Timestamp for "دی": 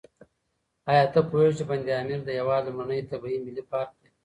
3.99-4.07